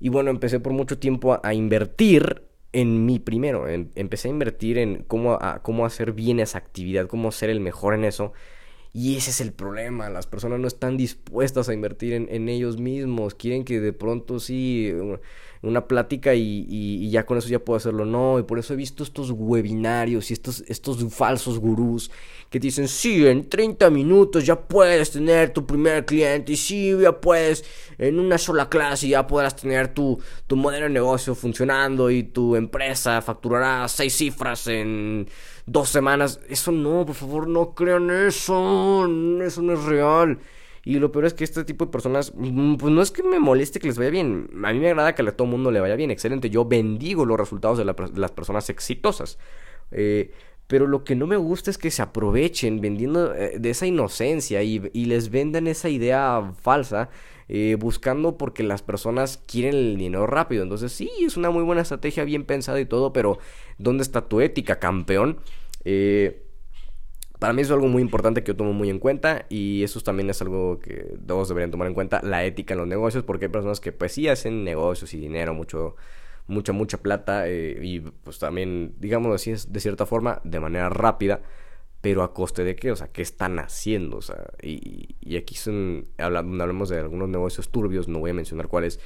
Y 0.00 0.08
bueno, 0.08 0.30
empecé 0.30 0.60
por 0.60 0.72
mucho 0.72 0.98
tiempo 0.98 1.38
a, 1.42 1.54
invertir 1.54 2.42
en 2.72 3.06
mí 3.06 3.20
primero. 3.20 3.68
empecé 3.68 4.28
a 4.28 4.32
invertir 4.32 4.78
en 4.78 5.04
cómo, 5.04 5.38
cómo 5.62 5.86
hacer 5.86 6.12
bien 6.12 6.40
esa 6.40 6.58
actividad, 6.58 7.06
cómo 7.06 7.30
ser 7.30 7.50
el 7.50 7.60
mejor 7.60 7.94
en 7.94 8.04
eso. 8.04 8.32
Y 8.92 9.16
ese 9.16 9.30
es 9.30 9.40
el 9.40 9.52
problema, 9.52 10.08
las 10.08 10.28
personas 10.28 10.60
no 10.60 10.68
están 10.68 10.96
dispuestas 10.96 11.68
a 11.68 11.74
invertir 11.74 12.12
en, 12.12 12.28
en 12.30 12.48
ellos 12.48 12.78
mismos, 12.78 13.34
quieren 13.34 13.64
que 13.64 13.80
de 13.80 13.92
pronto 13.92 14.38
sí 14.38 14.92
una 15.66 15.86
plática 15.86 16.34
y, 16.34 17.10
ya 17.10 17.24
con 17.24 17.38
eso 17.38 17.48
ya 17.48 17.58
puedo 17.58 17.76
hacerlo. 17.76 18.04
No, 18.04 18.38
y 18.38 18.42
por 18.42 18.58
eso 18.58 18.74
he 18.74 18.76
visto 18.76 19.02
estos 19.02 19.30
webinarios 19.30 20.30
y 20.30 20.34
estos, 20.34 20.64
estos 20.66 21.04
falsos 21.12 21.58
gurús 21.58 22.10
que 22.50 22.60
dicen, 22.60 22.86
sí, 22.86 23.26
en 23.26 23.48
30 23.48 23.90
minutos 23.90 24.46
ya 24.46 24.60
puedes 24.60 25.10
tener 25.10 25.52
tu 25.52 25.66
primer 25.66 26.04
cliente 26.04 26.52
y 26.52 26.56
sí, 26.56 26.96
ya 27.00 27.20
puedes, 27.20 27.64
en 27.98 28.18
una 28.20 28.38
sola 28.38 28.68
clase 28.68 29.08
ya 29.08 29.26
podrás 29.26 29.56
tener 29.56 29.88
tu, 29.88 30.20
tu 30.46 30.54
modelo 30.56 30.84
de 30.84 30.90
negocio 30.90 31.34
funcionando 31.34 32.10
y 32.10 32.22
tu 32.22 32.54
empresa 32.54 33.20
facturará 33.22 33.88
seis 33.88 34.16
cifras 34.16 34.68
en 34.68 35.28
dos 35.66 35.88
semanas. 35.88 36.40
Eso 36.48 36.72
no, 36.72 37.04
por 37.06 37.14
favor, 37.14 37.48
no 37.48 37.74
crean 37.74 38.10
eso. 38.10 39.06
Eso 39.42 39.62
no 39.62 39.72
es 39.72 39.84
real. 39.84 40.38
Y 40.84 40.98
lo 40.98 41.10
peor 41.10 41.24
es 41.24 41.34
que 41.34 41.44
este 41.44 41.64
tipo 41.64 41.86
de 41.86 41.90
personas, 41.90 42.32
mm, 42.34 42.76
pues 42.76 42.92
no 42.92 43.00
es 43.00 43.10
que 43.10 43.22
me 43.22 43.38
moleste 43.38 43.80
que 43.80 43.86
les 43.86 43.98
vaya 43.98 44.10
bien. 44.10 44.50
A 44.64 44.72
mí 44.72 44.78
me 44.78 44.90
agrada 44.90 45.14
que 45.14 45.22
a 45.22 45.32
todo 45.32 45.46
el 45.46 45.50
mundo 45.50 45.70
le 45.70 45.80
vaya 45.80 45.96
bien. 45.96 46.10
Excelente. 46.10 46.50
Yo 46.50 46.64
bendigo 46.66 47.24
los 47.24 47.38
resultados 47.38 47.78
de, 47.78 47.84
las 47.84 48.32
personas 48.32 48.68
exitosas. 48.70 49.38
Eh, 49.90 50.32
pero 50.66 50.86
lo 50.86 51.04
que 51.04 51.14
no 51.14 51.26
me 51.26 51.36
gusta 51.36 51.70
es 51.70 51.78
que 51.78 51.90
se 51.90 52.02
aprovechen 52.02 52.80
vendiendo 52.80 53.34
eh, 53.34 53.58
de 53.58 53.70
esa 53.70 53.86
inocencia 53.86 54.62
y, 54.62 54.78
les 54.78 55.30
vendan 55.30 55.66
esa 55.66 55.88
idea 55.88 56.52
falsa. 56.60 57.10
Eh, 57.46 57.76
buscando 57.78 58.38
porque 58.38 58.62
las 58.62 58.80
personas 58.80 59.36
quieren 59.46 59.74
el 59.74 59.98
dinero 59.98 60.26
rápido. 60.26 60.62
Entonces 60.62 60.92
sí, 60.92 61.10
es 61.20 61.36
una 61.36 61.50
muy 61.50 61.62
buena 61.62 61.82
estrategia, 61.82 62.24
bien 62.24 62.44
pensada 62.44 62.80
y 62.80 62.86
todo, 62.86 63.12
pero 63.12 63.38
¿dónde 63.76 64.02
está 64.02 64.28
tu 64.28 64.40
ética, 64.40 64.78
campeón? 64.78 65.40
Eh, 65.84 66.43
para 67.44 67.52
mí 67.52 67.60
es 67.60 67.70
algo 67.70 67.88
muy 67.88 68.00
importante 68.00 68.42
que 68.42 68.52
yo 68.52 68.56
tomo 68.56 68.72
muy 68.72 68.88
en 68.88 68.98
cuenta 68.98 69.44
y 69.50 69.82
eso 69.82 70.00
también 70.00 70.30
es 70.30 70.40
algo 70.40 70.78
que 70.78 71.14
todos 71.26 71.46
deberían 71.46 71.70
tomar 71.70 71.88
en 71.88 71.92
cuenta, 71.92 72.22
la 72.22 72.42
ética 72.42 72.72
en 72.72 72.78
los 72.78 72.88
negocios, 72.88 73.22
porque 73.22 73.44
hay 73.44 73.50
personas 73.50 73.80
que 73.80 73.92
pues 73.92 74.12
sí 74.12 74.28
hacen 74.28 74.64
negocios 74.64 75.12
y 75.12 75.18
dinero, 75.18 75.52
mucho, 75.52 75.94
mucha, 76.46 76.72
mucha 76.72 77.02
plata 77.02 77.46
eh, 77.46 77.78
y 77.82 78.00
pues 78.00 78.38
también, 78.38 78.94
digámoslo 78.98 79.34
así, 79.34 79.52
de 79.68 79.80
cierta 79.80 80.06
forma, 80.06 80.40
de 80.42 80.58
manera 80.58 80.88
rápida, 80.88 81.42
pero 82.00 82.22
a 82.22 82.32
coste 82.32 82.64
de 82.64 82.76
qué, 82.76 82.92
o 82.92 82.96
sea, 82.96 83.08
¿qué 83.08 83.20
están 83.20 83.58
haciendo? 83.58 84.16
O 84.16 84.22
sea, 84.22 84.42
y, 84.62 85.36
aquí 85.36 85.54
son, 85.54 86.06
hablamos 86.16 86.88
de 86.88 86.98
algunos 86.98 87.28
negocios 87.28 87.68
turbios, 87.68 88.08
no 88.08 88.20
voy 88.20 88.30
a 88.30 88.34
mencionar 88.34 88.68
cuáles, 88.68 89.00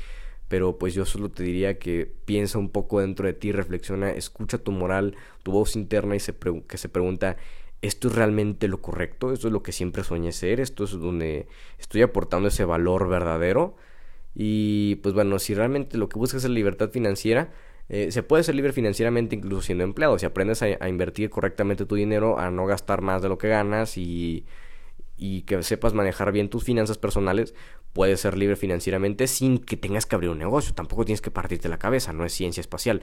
pero 0.47 0.79
pues 0.79 0.95
yo 0.95 1.05
solo 1.05 1.29
te 1.29 1.43
diría 1.43 1.81
que 1.81 2.09
piensa 2.25 2.59
un 2.59 2.71
poco 2.71 3.01
dentro 3.01 3.27
de 3.27 3.33
ti, 3.33 3.51
reflexiona, 3.51 4.13
escucha 4.13 4.59
tu 4.59 4.71
moral, 4.71 5.17
tu 5.43 5.51
voz 5.51 5.75
interna 5.75 6.15
y 6.15 6.21
se 6.21 6.37
que 6.69 6.79
se 6.79 6.89
pregunta, 6.89 7.37
¿esto 7.83 8.09
es 8.09 8.15
realmente 8.15 8.69
lo 8.69 8.83
correcto? 8.83 9.33
¿Esto 9.33 9.49
es 9.49 9.53
lo 9.53 9.63
que 9.63 9.73
siempre 9.73 10.05
soñé 10.05 10.33
ser? 10.33 10.61
¿Esto 10.61 10.85
es 10.85 10.93
donde 10.93 11.47
estoy 11.79 12.03
aportando 12.03 12.49
ese 12.49 12.65
valor 12.65 13.09
verdadero? 13.09 13.77
Y 14.35 14.97
pues 14.97 15.15
bueno, 15.15 15.39
si 15.39 15.55
realmente 15.55 15.99
lo 15.99 16.09
que 16.09 16.19
buscas 16.19 16.45
es 16.45 16.51
libertad 16.51 16.91
financiera, 16.91 17.53
eh, 17.89 18.13
se 18.13 18.23
puede 18.23 18.45
ser 18.45 18.55
libre 18.55 18.73
financieramente 18.73 19.37
incluso 19.37 19.63
siendo 19.63 19.85
empleado. 19.85 20.19
Si 20.19 20.27
aprendes 20.27 20.63
a, 20.63 20.89
invertir 20.89 21.31
correctamente 21.31 21.87
tu 21.87 21.95
dinero, 21.95 22.39
a 22.39 22.51
no 22.51 22.67
gastar 22.67 23.01
más 23.03 23.23
de 23.23 23.29
lo 23.29 23.39
que 23.39 23.49
ganas 23.49 23.97
y, 23.97 24.47
y 25.17 25.43
que 25.43 25.63
sepas 25.63 25.95
manejar 25.95 26.33
bien 26.33 26.51
tus 26.51 26.65
finanzas 26.65 26.99
personales, 26.99 27.55
puedes 27.93 28.21
ser 28.21 28.37
libre 28.37 28.57
financieramente 28.57 29.27
sin 29.27 29.59
que 29.59 29.77
tengas 29.77 30.07
que 30.07 30.15
abrir 30.17 30.31
un 30.31 30.39
negocio. 30.39 30.75
Tampoco 30.75 31.05
tienes 31.05 31.21
que 31.21 31.31
partirte 31.31 31.69
la 31.69 31.79
cabeza, 31.79 32.13
no 32.13 32.25
es 32.25 32.33
ciencia 32.33 32.61
espacial. 32.61 33.03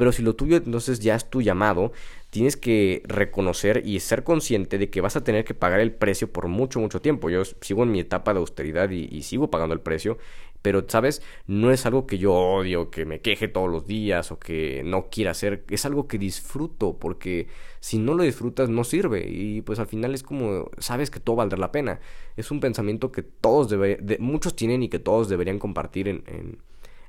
Pero 0.00 0.12
si 0.12 0.22
lo 0.22 0.34
tuyo 0.34 0.56
entonces 0.56 0.98
ya 1.00 1.14
es 1.14 1.28
tu 1.28 1.42
llamado, 1.42 1.92
tienes 2.30 2.56
que 2.56 3.02
reconocer 3.04 3.82
y 3.84 4.00
ser 4.00 4.24
consciente 4.24 4.78
de 4.78 4.88
que 4.88 5.02
vas 5.02 5.14
a 5.16 5.24
tener 5.24 5.44
que 5.44 5.52
pagar 5.52 5.78
el 5.80 5.92
precio 5.92 6.32
por 6.32 6.48
mucho, 6.48 6.80
mucho 6.80 7.02
tiempo. 7.02 7.28
Yo 7.28 7.42
sigo 7.44 7.82
en 7.82 7.92
mi 7.92 8.00
etapa 8.00 8.32
de 8.32 8.40
austeridad 8.40 8.88
y, 8.88 9.20
sigo 9.20 9.50
pagando 9.50 9.74
el 9.74 9.82
precio, 9.82 10.16
pero, 10.62 10.86
¿sabes? 10.88 11.20
No 11.46 11.70
es 11.70 11.84
algo 11.84 12.06
que 12.06 12.16
yo 12.16 12.32
odio, 12.32 12.90
que 12.90 13.04
me 13.04 13.20
queje 13.20 13.46
todos 13.46 13.70
los 13.70 13.86
días 13.86 14.32
o 14.32 14.38
que 14.38 14.80
no 14.86 15.10
quiera 15.10 15.32
hacer. 15.32 15.64
Es 15.68 15.84
algo 15.84 16.08
que 16.08 16.16
disfruto, 16.16 16.96
porque 16.98 17.48
si 17.80 17.98
no 17.98 18.14
lo 18.14 18.22
disfrutas 18.22 18.70
no 18.70 18.84
sirve. 18.84 19.28
Y 19.28 19.60
pues 19.60 19.80
al 19.80 19.86
final 19.86 20.14
es 20.14 20.22
como, 20.22 20.70
sabes 20.78 21.10
que 21.10 21.20
todo 21.20 21.36
valdrá 21.36 21.58
la 21.58 21.72
pena. 21.72 22.00
Es 22.38 22.50
un 22.50 22.60
pensamiento 22.60 23.12
que 23.12 23.20
todos 23.22 23.68
de, 23.68 24.16
muchos 24.18 24.56
tienen 24.56 24.82
y 24.82 24.88
que 24.88 24.98
todos 24.98 25.28
deberían 25.28 25.58
compartir 25.58 26.08
en, 26.08 26.24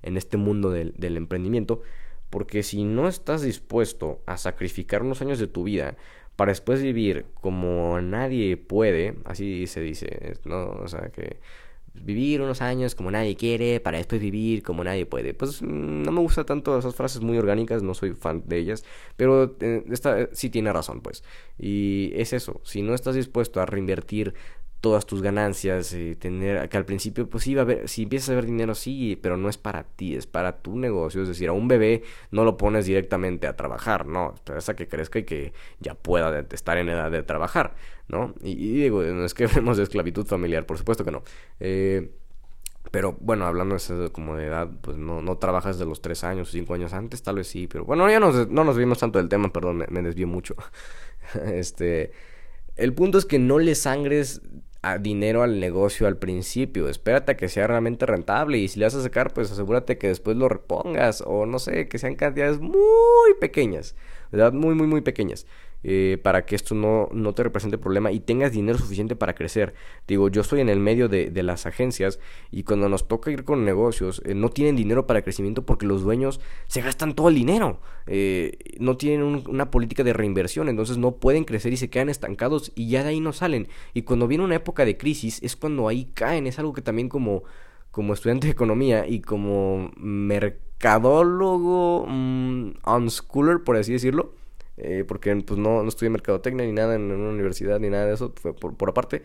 en, 0.02 0.18
este 0.18 0.36
mundo 0.36 0.72
del 0.72 1.16
emprendimiento. 1.16 1.84
Porque 2.32 2.64
si 2.64 2.84
no 2.84 3.08
estás 3.08 3.44
dispuesto 3.44 4.22
a 4.26 4.38
sacrificar 4.38 5.04
unos 5.04 5.22
años 5.22 5.38
de 5.38 5.48
tu 5.48 5.64
vida 5.66 5.98
para 6.36 6.52
después 6.52 6.82
vivir 6.82 7.26
como 7.36 8.02
nadie 8.02 8.58
puede, 8.58 9.14
así 9.26 9.68
se 9.68 9.82
dice, 9.82 10.34
¿no? 10.46 10.72
O 10.72 10.88
sea, 10.88 11.12
que 11.12 11.38
vivir 11.94 12.42
unos 12.42 12.62
años 12.62 12.96
como 12.96 13.12
nadie 13.12 13.36
quiere, 13.36 13.80
para 13.80 13.98
después 13.98 14.22
vivir 14.22 14.64
como 14.64 14.84
nadie 14.84 15.06
puede. 15.06 15.34
Pues 15.34 15.62
mm, 15.62 16.04
no 16.04 16.12
me 16.12 16.22
gusta 16.22 16.46
tanto 16.46 16.78
esas 16.78 16.96
frases 16.96 17.22
muy 17.22 17.38
orgánicas, 17.38 17.84
no 17.84 17.94
soy 17.94 18.14
fan 18.14 18.44
de 18.48 18.58
ellas, 18.58 18.84
pero 19.18 19.56
eh, 19.60 19.84
esta 19.92 20.30
sí 20.34 20.50
tiene 20.50 20.74
razón, 20.74 21.02
pues. 21.02 21.24
Y 21.60 22.12
es 22.16 22.34
eso, 22.34 22.62
si 22.64 22.82
no 22.82 22.94
estás 22.94 23.16
dispuesto 23.16 23.62
a 23.62 23.66
reinvertir 23.66 24.34
todas 24.82 25.06
tus 25.06 25.22
ganancias, 25.22 25.94
y 25.94 26.16
tener 26.16 26.68
que 26.68 26.76
al 26.76 26.86
principio 26.86 27.30
pues 27.30 27.44
sí 27.44 27.54
va 27.54 27.62
a 27.62 27.66
ver, 27.66 27.88
si 27.88 28.04
empiezas 28.04 28.32
a 28.32 28.36
ver 28.36 28.48
dinero 28.48 28.74
sí, 28.74 29.18
pero 29.22 29.38
no 29.38 29.48
es 29.48 29.58
para 29.58 29.84
ti, 29.84 30.16
es 30.16 30.26
para 30.26 30.58
tu 30.64 30.76
negocio, 30.76 31.22
es 31.22 31.28
decir, 31.28 31.50
a 31.50 31.54
un 31.54 31.68
bebé 31.68 32.02
no 32.32 32.44
lo 32.44 32.58
pones 32.58 32.88
directamente 32.88 33.46
a 33.46 33.56
trabajar, 33.56 34.08
no, 34.08 34.34
esperas 34.34 34.68
a 34.70 34.76
que 34.76 34.88
crezca 34.88 35.20
y 35.20 35.24
que 35.24 35.54
ya 35.80 35.94
pueda 35.94 36.46
estar 36.52 36.80
en 36.80 36.90
edad 36.90 37.12
de 37.12 37.22
trabajar, 37.22 37.76
¿no? 38.08 38.34
Y, 38.42 38.74
digo, 38.74 39.04
no 39.04 39.24
es 39.24 39.36
que 39.36 39.46
de 39.48 39.84
esclavitud 39.84 40.26
familiar, 40.26 40.66
por 40.66 40.80
supuesto 40.80 41.06
que 41.06 41.12
no. 41.12 41.22
Eh, 41.60 42.12
pero 42.90 43.16
bueno, 43.22 43.46
hablando 43.46 43.78
de 43.78 44.12
como 44.12 44.36
de 44.36 44.48
edad, 44.48 44.68
pues 44.82 44.98
no, 44.98 45.22
no 45.22 45.38
trabajas 45.38 45.78
de 45.78 45.86
los 45.86 46.02
3 46.02 46.24
años 46.24 46.50
o 46.50 46.52
5 46.52 46.74
años 46.74 46.94
antes, 46.94 47.22
tal 47.22 47.36
vez 47.36 47.48
sí, 47.48 47.68
pero 47.68 47.86
bueno, 47.86 48.10
ya 48.10 48.20
no 48.20 48.64
nos 48.64 48.78
vimos 48.78 48.98
tanto 48.98 49.20
del 49.20 49.30
tema, 49.30 49.54
perdón, 49.54 49.78
me, 49.78 49.88
me 49.90 50.02
desvío 50.02 50.28
mucho. 50.28 50.56
este, 51.54 52.12
el 52.76 52.94
punto 52.94 53.20
es 53.20 53.26
que 53.26 53.38
no 53.38 53.60
le 53.60 53.76
sangres 53.76 54.42
dinero 55.00 55.44
al 55.44 55.60
negocio 55.60 56.08
al 56.08 56.18
principio. 56.18 56.90
Espérate 56.90 57.34
a 57.34 57.38
que 57.38 57.50
sea 57.50 57.68
realmente 57.68 58.06
rentable 58.06 58.58
y 58.58 58.68
si 58.68 58.80
le 58.80 58.86
vas 58.86 58.96
a 58.96 59.02
sacar, 59.02 59.34
pues 59.34 59.52
asegúrate 59.52 59.98
que 59.98 60.08
después 60.08 60.38
lo 60.38 60.50
repongas 60.50 61.24
o 61.26 61.46
no 61.46 61.60
sé, 61.60 61.88
que 61.88 62.00
sean 62.00 62.16
cantidades 62.16 62.60
muy 62.60 63.34
pequeñas, 63.40 63.96
¿verdad? 64.32 64.54
Muy, 64.54 64.76
muy, 64.76 64.88
muy 64.88 65.02
pequeñas. 65.02 65.46
Eh, 65.84 66.20
para 66.22 66.46
que 66.46 66.56
esto 66.56 66.76
no, 66.76 67.10
no, 67.12 67.34
te 67.34 67.42
represente 67.42 67.80
problema 67.80 68.12
y 68.12 68.20
tengas 68.20 68.52
dinero 68.52 68.78
suficiente 68.78 69.16
para 69.16 69.34
crecer. 69.34 69.74
Digo, 70.08 70.30
yo 70.30 70.42
estoy 70.42 70.62
en 70.62 70.70
el 70.70 70.80
medio 70.80 71.10
de, 71.10 71.32
de 71.32 71.44
las 71.44 71.66
agencias 71.66 72.20
y 72.52 72.64
cuando 72.64 72.88
nos 72.88 73.08
toca 73.08 73.32
ir 73.32 73.44
con 73.44 73.66
negocios, 73.66 74.22
eh, 74.26 74.36
no 74.36 74.50
tienen 74.50 74.76
dinero 74.76 75.08
para 75.08 75.24
crecimiento 75.24 75.66
porque 75.66 75.88
los 75.88 76.04
dueños 76.04 76.40
se 76.68 76.82
gastan 76.82 77.16
todo 77.16 77.30
el 77.30 77.36
dinero. 77.36 77.80
Eh, 78.08 78.58
no 78.80 78.98
tienen 78.98 79.44
una 79.48 79.72
política 79.72 80.04
de 80.04 80.14
reinversión, 80.14 80.70
entonces 80.70 80.98
no 80.98 81.16
pueden 81.16 81.46
crecer 81.46 81.74
y 81.74 81.78
se 81.78 81.90
quedan 81.90 82.10
estancados 82.10 82.72
y 82.76 82.90
ya 82.90 83.02
de 83.04 83.10
ahí 83.10 83.20
no 83.20 83.34
salen. 83.34 83.68
Y 83.94 84.04
cuando 84.04 84.28
viene 84.28 84.44
una 84.44 84.56
época 84.56 84.86
de 84.86 84.98
crisis 84.98 85.42
es 85.42 85.56
cuando 85.56 85.88
ahí 85.88 86.12
caen. 86.14 86.46
Es 86.48 86.60
algo 86.60 86.74
que 86.74 86.82
también 86.82 87.10
como, 87.10 87.44
como 87.92 88.14
estudiante 88.14 88.48
de 88.48 88.54
economía 88.54 89.08
y 89.08 89.22
como 89.22 89.92
mercadólogo, 89.98 92.04
um, 92.04 92.74
unschooler, 92.86 93.64
por 93.64 93.78
así 93.78 93.94
decirlo, 93.94 94.34
eh, 94.78 95.04
porque 95.08 95.36
pues 95.36 95.60
no, 95.60 95.84
no 95.84 95.90
estudié 95.90 96.10
mercadotecnia 96.10 96.66
ni 96.66 96.72
nada 96.72 96.96
en, 96.96 97.12
una 97.12 97.30
universidad 97.30 97.80
ni 97.80 97.90
nada 97.90 98.06
de 98.06 98.14
eso, 98.14 98.34
fue 98.36 98.56
por, 98.56 98.90
aparte, 98.90 99.24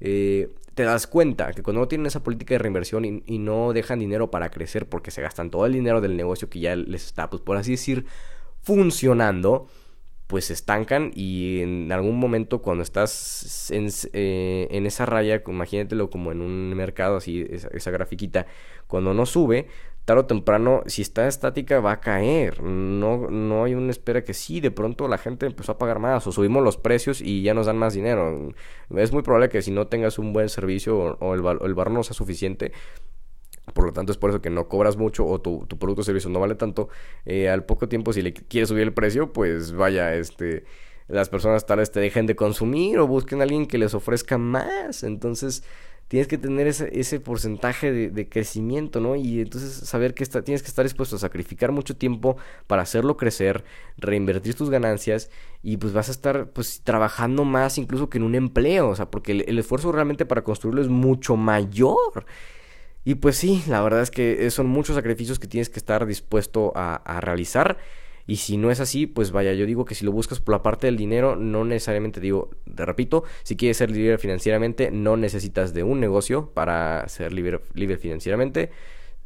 eh, 0.00 0.50
te 0.74 0.82
das 0.82 1.06
cuenta 1.06 1.52
que 1.52 1.62
cuando 1.62 1.80
no 1.80 1.88
tienen 1.88 2.06
esa 2.06 2.22
política 2.22 2.54
de 2.54 2.58
reinversión 2.58 3.04
y, 3.04 3.38
no 3.38 3.72
dejan 3.72 3.98
dinero 4.00 4.30
para 4.30 4.50
crecer 4.50 4.88
porque 4.88 5.10
se 5.10 5.22
gastan 5.22 5.50
todo 5.50 5.66
el 5.66 5.72
dinero 5.72 6.00
del 6.00 6.16
negocio 6.16 6.50
que 6.50 6.60
ya 6.60 6.76
les 6.76 7.06
está, 7.06 7.30
pues 7.30 7.42
por 7.42 7.56
así 7.56 7.72
decir, 7.72 8.06
funcionando, 8.62 9.68
pues 10.26 10.46
se 10.46 10.54
estancan 10.54 11.12
y 11.14 11.60
en 11.60 11.92
algún 11.92 12.18
momento 12.18 12.62
cuando 12.62 12.82
estás 12.82 13.70
en, 13.70 13.88
eh, 14.14 14.68
en 14.70 14.86
esa 14.86 15.06
raya, 15.06 15.42
imagínatelo 15.46 16.10
como 16.10 16.32
en 16.32 16.40
un 16.40 16.74
mercado 16.74 17.16
así, 17.16 17.46
esa, 17.50 17.68
esa 17.68 17.90
grafiquita, 17.90 18.46
cuando 18.88 19.14
no 19.14 19.26
sube, 19.26 19.68
tarde 20.04 20.22
o 20.22 20.26
temprano, 20.26 20.82
si 20.86 21.02
está 21.02 21.26
estática, 21.26 21.80
va 21.80 21.92
a 21.92 22.00
caer. 22.00 22.62
No, 22.62 23.30
no 23.30 23.64
hay 23.64 23.74
una 23.74 23.90
espera 23.90 24.24
que 24.24 24.34
sí, 24.34 24.60
de 24.60 24.70
pronto 24.70 25.08
la 25.08 25.18
gente 25.18 25.46
empezó 25.46 25.72
a 25.72 25.78
pagar 25.78 25.98
más 25.98 26.26
o 26.26 26.32
subimos 26.32 26.62
los 26.62 26.76
precios 26.76 27.20
y 27.20 27.42
ya 27.42 27.54
nos 27.54 27.66
dan 27.66 27.78
más 27.78 27.94
dinero. 27.94 28.52
Es 28.96 29.12
muy 29.12 29.22
probable 29.22 29.48
que 29.48 29.62
si 29.62 29.70
no 29.70 29.86
tengas 29.86 30.18
un 30.18 30.32
buen 30.32 30.48
servicio 30.48 30.98
o, 30.98 31.34
el, 31.34 31.40
el 31.40 31.92
no 31.92 32.02
sea 32.02 32.14
suficiente, 32.14 32.72
por 33.72 33.86
lo 33.86 33.92
tanto 33.92 34.12
es 34.12 34.18
por 34.18 34.30
eso 34.30 34.42
que 34.42 34.50
no 34.50 34.68
cobras 34.68 34.96
mucho 34.96 35.26
o 35.26 35.40
tu, 35.40 35.66
tu 35.66 35.78
producto 35.78 36.02
o 36.02 36.04
servicio 36.04 36.28
no 36.30 36.40
vale 36.40 36.54
tanto, 36.54 36.88
eh, 37.24 37.48
al 37.48 37.64
poco 37.64 37.88
tiempo 37.88 38.12
si 38.12 38.20
le 38.22 38.34
quieres 38.34 38.68
subir 38.68 38.82
el 38.82 38.92
precio, 38.92 39.32
pues 39.32 39.72
vaya, 39.72 40.14
este 40.14 40.64
las 41.08 41.28
personas 41.28 41.66
tal 41.66 41.78
vez 41.78 41.90
te 41.90 42.00
dejen 42.00 42.26
de 42.26 42.34
consumir 42.34 42.98
o 42.98 43.06
busquen 43.06 43.40
a 43.40 43.42
alguien 43.42 43.66
que 43.66 43.78
les 43.78 43.94
ofrezca 43.94 44.38
más. 44.38 45.02
Entonces, 45.02 45.62
tienes 46.08 46.28
que 46.28 46.38
tener 46.38 46.66
ese, 46.66 46.90
ese 46.98 47.20
porcentaje 47.20 47.92
de, 47.92 48.28
crecimiento, 48.28 49.00
¿no? 49.00 49.16
Y 49.16 49.40
entonces 49.40 49.72
saber 49.72 50.14
que 50.14 50.22
está, 50.22 50.42
tienes 50.42 50.62
que 50.62 50.68
estar 50.68 50.84
dispuesto 50.84 51.16
a 51.16 51.18
sacrificar 51.18 51.72
mucho 51.72 51.96
tiempo 51.96 52.36
para 52.66 52.82
hacerlo 52.82 53.16
crecer, 53.16 53.64
reinvertir 53.96 54.54
tus 54.54 54.70
ganancias 54.70 55.30
y 55.62 55.76
pues 55.76 55.92
vas 55.92 56.08
a 56.08 56.12
estar 56.12 56.50
pues 56.50 56.82
trabajando 56.82 57.44
más 57.44 57.78
incluso 57.78 58.10
que 58.10 58.18
en 58.18 58.24
un 58.24 58.34
empleo, 58.34 58.88
o 58.90 58.96
sea, 58.96 59.10
porque 59.10 59.32
el, 59.32 59.58
esfuerzo 59.58 59.92
realmente 59.92 60.26
para 60.26 60.44
construirlo 60.44 60.82
es 60.82 60.88
mucho 60.88 61.36
mayor. 61.36 62.26
Y 63.04 63.16
pues 63.16 63.36
sí, 63.36 63.62
la 63.68 63.82
verdad 63.82 64.00
es 64.02 64.10
que 64.10 64.50
son 64.50 64.66
muchos 64.66 64.96
sacrificios 64.96 65.38
que 65.38 65.46
tienes 65.46 65.68
que 65.68 65.78
estar 65.78 66.06
dispuesto 66.06 66.72
a, 66.74 66.96
a 66.96 67.20
realizar. 67.20 67.78
Y 68.26 68.36
si 68.36 68.56
no 68.56 68.70
es 68.70 68.80
así, 68.80 69.06
pues 69.06 69.32
vaya, 69.32 69.52
yo 69.52 69.66
digo 69.66 69.84
que 69.84 69.94
si 69.94 70.04
lo 70.04 70.12
buscas 70.12 70.40
por 70.40 70.54
la 70.54 70.62
parte 70.62 70.86
del 70.86 70.96
dinero, 70.96 71.36
no 71.36 71.64
necesariamente 71.64 72.20
digo, 72.20 72.50
te 72.74 72.84
repito, 72.84 73.24
si 73.42 73.56
quieres 73.56 73.76
ser 73.76 73.90
libre 73.90 74.16
financieramente, 74.18 74.90
no 74.90 75.16
necesitas 75.16 75.74
de 75.74 75.82
un 75.82 76.00
negocio 76.00 76.50
para 76.54 77.06
ser 77.08 77.32
libre, 77.32 77.60
libre 77.74 77.98
financieramente. 77.98 78.70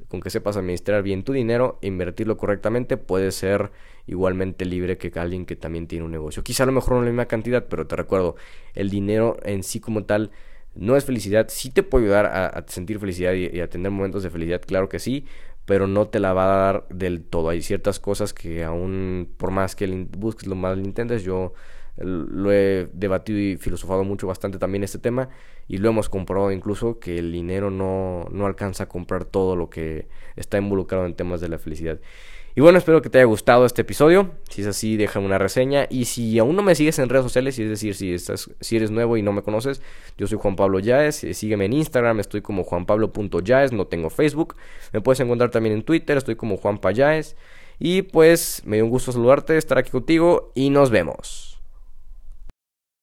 Con 0.09 0.21
que 0.21 0.31
sepas 0.31 0.57
administrar 0.57 1.03
bien 1.03 1.23
tu 1.23 1.33
dinero, 1.33 1.79
invertirlo 1.83 2.37
correctamente, 2.37 2.97
puedes 2.97 3.35
ser 3.35 3.71
igualmente 4.07 4.65
libre 4.65 4.97
que 4.97 5.13
alguien 5.19 5.45
que 5.45 5.55
también 5.55 5.87
tiene 5.87 6.05
un 6.05 6.11
negocio. 6.11 6.43
Quizá 6.43 6.63
a 6.63 6.67
lo 6.67 6.73
mejor 6.73 6.95
no 6.95 7.03
la 7.03 7.11
misma 7.11 7.27
cantidad, 7.27 7.67
pero 7.69 7.87
te 7.87 7.95
recuerdo, 7.95 8.37
el 8.75 8.91
dinero 8.91 9.37
en 9.43 9.63
sí 9.63 9.81
como 9.81 10.05
tal 10.05 10.31
no 10.75 10.97
es 10.97 11.05
felicidad. 11.05 11.49
Sí 11.51 11.71
te 11.71 11.83
puede 11.83 12.07
ayudar 12.07 12.27
a, 12.27 12.65
sentir 12.69 12.99
felicidad 12.99 13.35
y 13.35 13.61
a 13.61 13.69
tener 13.69 13.91
momentos 13.91 14.23
de 14.23 14.31
felicidad, 14.31 14.63
claro 14.65 14.89
que 14.89 14.99
sí, 14.99 15.27
pero 15.69 15.87
no 15.87 16.09
te 16.09 16.19
la 16.19 16.33
va 16.33 16.45
a 16.45 16.63
dar 16.73 16.89
del 16.89 17.23
todo. 17.23 17.51
Hay 17.51 17.61
ciertas 17.61 18.01
cosas 18.01 18.33
que 18.33 18.65
aún, 18.65 19.29
por 19.37 19.51
más 19.51 19.77
que 19.77 19.87
busques 20.17 20.47
lo 20.47 20.55
más 20.55 20.79
intentes, 20.79 21.25
yo 21.25 21.53
lo 21.99 22.51
he 22.53 22.89
debatido 22.95 23.39
y 23.39 23.59
filosofado 23.59 24.03
mucho 24.03 24.27
bastante 24.27 24.59
también 24.59 24.83
este 24.83 24.99
tema 24.99 25.29
y 25.67 25.77
lo 25.77 25.91
hemos 25.91 26.09
comprobado 26.09 26.53
incluso 26.53 26.99
que 26.99 27.19
el 27.19 27.33
dinero 27.33 27.71
no, 27.71 28.25
no 28.31 28.47
alcanza 28.47 28.85
a 28.85 28.89
comprar 28.89 29.27
todo 29.27 29.57
lo 29.57 29.69
que 29.69 30.09
está 30.37 30.57
involucrado 30.57 31.05
en 31.05 31.15
temas 31.15 31.43
de 31.43 31.49
la 31.51 31.59
felicidad. 31.59 32.01
Y 32.59 32.61
bueno, 32.61 32.79
espero 32.79 33.01
que 33.03 33.09
te 33.09 33.19
haya 33.19 33.25
gustado 33.27 33.67
este 33.67 33.83
episodio. 33.83 34.33
Si 34.51 34.63
es 34.63 34.67
así, 34.67 34.97
déjame 34.97 35.27
una 35.27 35.39
reseña. 35.39 35.87
Y 35.91 36.07
si 36.07 36.41
aún 36.41 36.57
no 36.57 36.63
me 36.65 36.75
sigues 36.75 36.99
en 36.99 37.09
redes 37.09 37.23
sociales, 37.23 37.57
es 37.57 37.69
decir, 37.69 37.95
si, 37.95 38.13
estás, 38.13 38.51
si 38.61 38.75
eres 38.75 38.91
nuevo 38.91 39.17
y 39.17 39.23
no 39.23 39.33
me 39.33 39.43
conoces, 39.43 39.81
yo 40.17 40.27
soy 40.27 40.39
Juan 40.39 40.57
Pablo 40.57 40.81
Yaes. 40.81 41.23
Eh, 41.23 41.35
sígueme 41.35 41.67
en 41.67 41.75
Instagram, 41.75 42.19
estoy 42.19 42.43
como 42.43 42.65
juanpablo.yaes, 42.65 43.71
no 43.71 43.87
tengo 43.87 44.11
Facebook. 44.11 44.57
Me 44.93 45.01
puedes 45.01 45.21
encontrar 45.21 45.53
también 45.53 45.77
en 45.77 45.85
Twitter, 45.85 46.17
estoy 46.17 46.35
como 46.35 46.57
Juan 46.57 46.81
Yaes. 46.81 47.37
Y 47.79 48.03
pues 48.03 48.63
me 48.65 48.79
dio 48.79 48.87
un 48.87 48.91
gusto 48.91 49.13
saludarte, 49.13 49.57
estar 49.57 49.79
aquí 49.79 49.93
contigo 49.93 50.51
y 50.57 50.71
nos 50.71 50.91
vemos. 50.91 51.58